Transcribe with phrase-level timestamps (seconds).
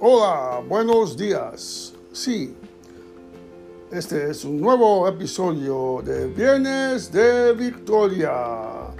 [0.00, 1.92] Hola, buenos días.
[2.12, 2.54] Sí,
[3.90, 8.92] este es un nuevo episodio de Viernes de Victoria.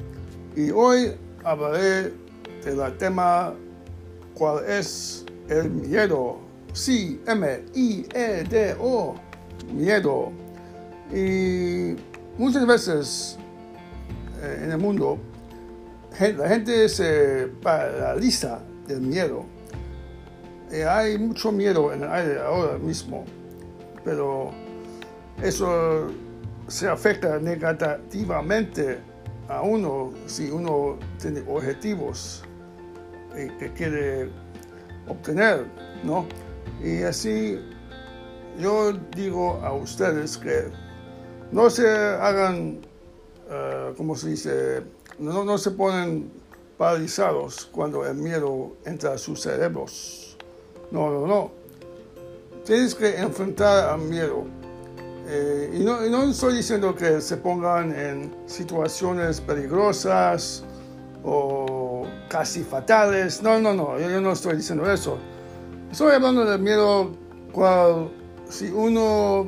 [0.57, 1.13] Y hoy
[1.45, 2.13] hablaré
[2.65, 3.55] del tema
[4.35, 6.41] cuál es el miedo.
[6.73, 9.15] Sí, M-I-E-D-O,
[9.73, 10.33] miedo.
[11.15, 11.95] Y
[12.37, 13.39] muchas veces
[14.43, 15.17] eh, en el mundo
[16.37, 19.58] la gente se paraliza del miedo.
[20.71, 23.25] Eh, hay mucho miedo en el aire ahora mismo,
[24.05, 24.51] pero
[25.43, 26.09] eso
[26.67, 28.99] se afecta negativamente
[29.49, 32.43] a uno si uno tiene objetivos
[33.35, 34.31] eh, que quiere
[35.09, 35.67] obtener,
[36.05, 36.27] ¿no?
[36.83, 37.59] Y así
[38.59, 40.71] yo digo a ustedes que
[41.51, 42.81] no se hagan,
[43.49, 44.83] uh, ¿cómo se dice?
[45.19, 46.31] No, no se ponen
[46.77, 50.28] paralizados cuando el miedo entra a sus cerebros.
[50.91, 51.51] No, no, no.
[52.65, 54.45] Tienes que enfrentar al miedo.
[55.27, 60.65] Eh, y, no, y, no, estoy diciendo que se pongan en situaciones peligrosas
[61.23, 63.43] o casi fatales.
[63.43, 63.99] No, no, no.
[63.99, 65.19] Yo, yo no estoy diciendo eso.
[65.91, 67.11] Estoy hablando del miedo
[67.53, 68.11] cual
[68.49, 69.47] si uno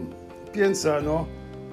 [0.52, 1.26] piensa, ¿no?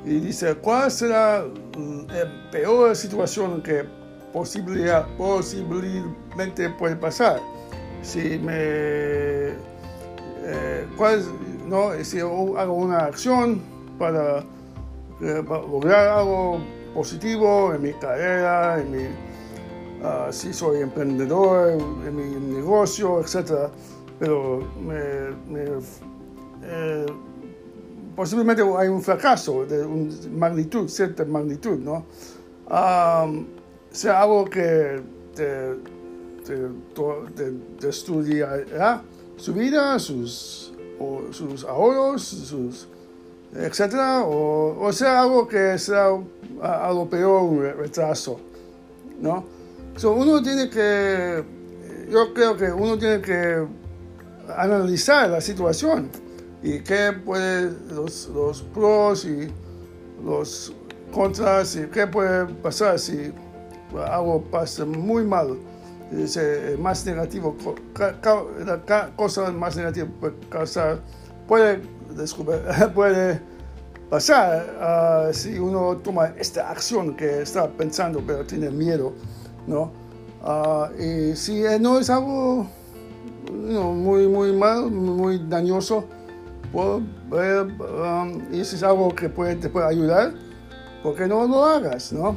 [0.06, 3.84] Y dice, ¿cuál será la peor situación que
[4.32, 7.42] posiblemente puede pasar?
[8.02, 9.27] Si me...
[10.50, 11.26] Eh, ¿cuál,
[11.68, 11.92] no?
[12.06, 13.62] Si hago una acción
[14.00, 14.40] para,
[15.20, 16.60] eh, para, lograr algo
[16.94, 23.70] positivo en mi carrera, en mi, uh, si soy emprendedor, en mi negocio, etc.
[24.18, 25.66] Pero me, me
[26.64, 27.06] eh,
[28.16, 29.86] posiblemente hay un fracaso de
[30.30, 32.06] magnitud, cierta magnitud, ¿no?
[33.92, 35.02] Sea algo que
[35.36, 35.76] te,
[36.46, 37.52] te,
[37.82, 39.02] destruirá
[39.38, 40.74] su vida, sus,
[41.32, 42.88] sus ahorros, sus,
[43.54, 46.10] etcétera, o, sea algo que sea
[46.62, 48.40] algo peor, un retraso,
[49.22, 49.46] ¿no?
[49.96, 51.44] So, uno tiene que,
[52.10, 53.66] yo creo que uno tiene que
[54.56, 56.10] analizar la situación
[56.62, 59.48] y qué puede, los, los pros y
[60.24, 60.74] los
[61.12, 63.32] contras y qué puede pasar si
[64.10, 65.58] algo pasa muy mal,
[66.12, 67.56] dice, más negativo,
[69.16, 71.00] cosa más negativa puede causar,
[72.94, 73.42] puede,
[74.10, 79.14] pasar uh, si uno toma esta acción que está pensando pero tiene miedo,
[79.68, 79.92] ¿no?
[80.42, 82.68] Uh, y si no es algo
[83.52, 86.06] muy, muy mal, muy dañoso,
[86.72, 87.02] pues,
[88.52, 90.34] y si es algo que puede, te puede ayudar,
[91.04, 92.12] ¿por qué no lo hagas?
[92.14, 92.36] ¿no?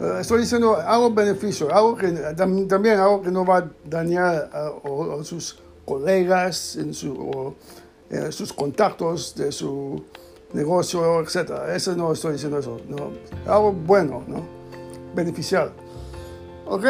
[0.00, 5.24] Uh, estoy diciendo algo beneficio, algo que también algo que no va a dañar a,
[5.24, 7.54] sus colegas, en o,
[8.10, 10.02] eh, sus contactos de su
[10.52, 11.52] negocio, etc.
[11.74, 13.10] Eso no estoy diciendo eso, ¿no?
[13.46, 14.44] algo bueno, ¿no?
[16.66, 16.84] Ok,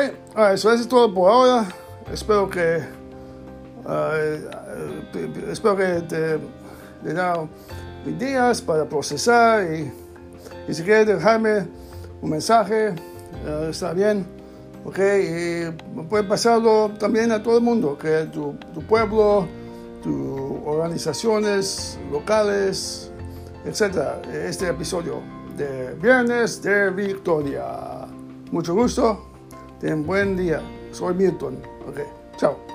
[0.53, 1.69] eso es todo por ahora.
[2.13, 2.83] Espero que
[3.85, 6.39] uh, espero que te
[7.05, 7.47] le da
[8.07, 9.93] ideas para procesar y,
[10.69, 11.67] y si quieres dejarme
[12.23, 12.95] un mensaje,
[13.69, 14.25] está bien,
[14.85, 19.47] ok, y puede pasarlo también a todo el mundo, que tu, tu pueblo,
[20.03, 23.11] tus organizaciones locales,
[23.65, 25.21] etcétera, este episodio
[25.57, 28.07] de Viernes de Victoria.
[28.51, 29.27] Mucho gusto,
[29.81, 30.63] ten buen día,
[30.93, 31.59] soy Milton,
[31.89, 31.99] ok,
[32.37, 32.72] chao.